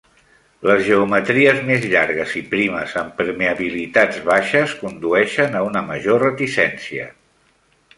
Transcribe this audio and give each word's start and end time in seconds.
Les 0.69 0.79
geometries 0.87 1.59
més 1.67 1.85
llargues 1.91 2.33
i 2.41 2.43
primes 2.55 2.97
amb 3.03 3.15
permeabilitats 3.21 4.21
baixes 4.33 4.77
condueixen 4.83 5.59
a 5.63 5.67
una 5.71 5.89
major 5.95 6.31
reticència. 6.31 7.11